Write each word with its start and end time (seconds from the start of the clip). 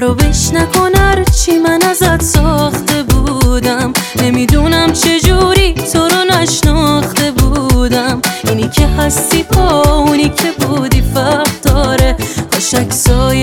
خرابش 0.00 0.52
نکن 0.52 0.90
چی 1.24 1.58
من 1.58 1.82
ازت 1.90 2.22
ساخته 2.22 3.02
بودم. 3.02 3.92
نمی‌دونم 4.22 4.92
چجوری 4.92 5.74
تو 5.74 5.98
رو 5.98 6.24
نشناخته 6.30 7.30
بودم. 7.30 8.22
اینی 8.44 8.68
که 8.68 8.86
هستی 8.86 9.42
با 9.42 9.82
اونی 9.82 10.28
که 10.28 10.52
بودی 10.58 11.02
فرق 11.14 11.60
داره 11.62 12.16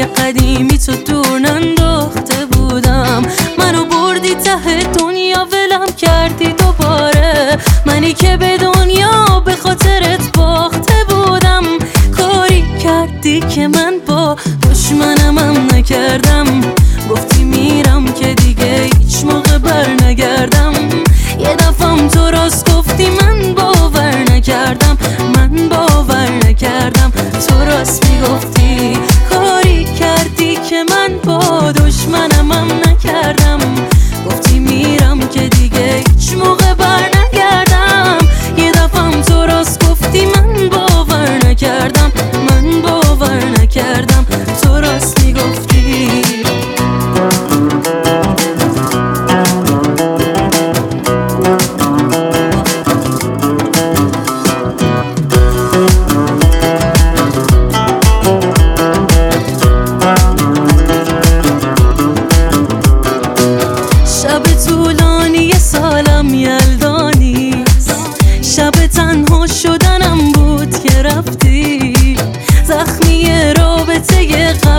قدیمی 0.03 0.77
تو 0.77 0.91
دور 0.91 1.39
ننداخته 1.39 2.45
بودم. 2.45 3.23
منو 3.57 3.85
بردی 3.85 4.35
ته 4.35 4.83
دنیا 4.99 5.47
ولم 5.51 5.85
کردی 5.97 6.53
من 13.67 13.93
با 14.07 14.35
دشمنمم 14.71 15.67
نکردم. 15.73 16.61
گفتی 17.09 17.43
میرم 17.43 18.05
که 18.05 18.33
دیگه 18.33 18.89
هیچ 18.99 19.23
موقع 19.25 19.57
بر 19.57 20.03
نگردم 20.03 20.76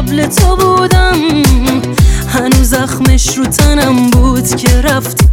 قبل 0.08 0.26
تو 0.26 0.56
بودم. 0.56 1.14
هنوز 2.28 2.68
زخمش 2.68 3.38
رو 3.38 3.44
تنم 3.44 4.10
بود 4.10 4.56
که 4.56 4.80
رفتی. 4.82 5.26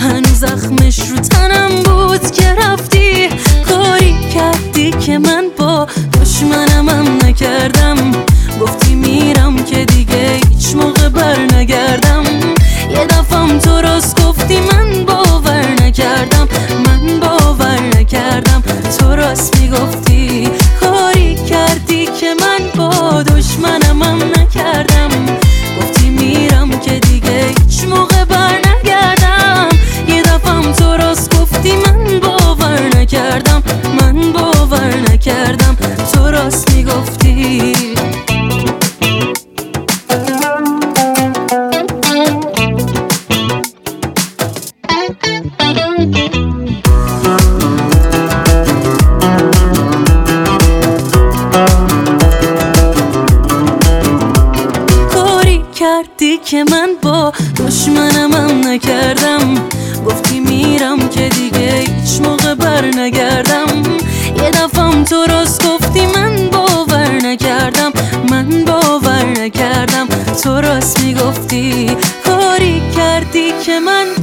هنوز 0.00 0.38
زخمش 0.38 0.98
رو 0.98 1.16
تنم 1.16 1.68
بود 1.84 2.30
که 2.30 2.54
رفتی. 2.54 3.28
کاری 3.68 4.16
کردی 4.34 4.90
که 4.90 5.18
من 5.18 5.44
با 5.58 5.86
دشمنمم 6.20 7.18
نکردم. 7.24 7.96
گفتی 8.60 8.94
میرم 8.94 9.64
که 9.64 9.84
دیگه 9.84 10.40
هیچ 10.48 10.74
موقع 10.74 11.08
بر 11.08 11.38
نگردم 11.54 12.24
یه 12.90 13.06
دفعم 13.06 13.58
تو 13.58 13.80
راست 13.80 14.22
گفتی 14.22 14.60
من 14.60 15.04
باور 15.04 15.66
نکردم. 15.82 16.48
من 16.86 17.20
باور 17.20 17.80
نکردم. 17.96 18.62
تو 18.98 19.16
راست 19.16 19.60
می‌گفتی 19.60 20.11
کاری 55.12 55.64
کردی 55.74 56.38
که 56.44 56.64
من 56.70 56.88
با 57.02 57.32
دشمنمم 57.56 58.68
نکردم. 58.68 59.54
که 73.64 73.80
من 73.80 74.21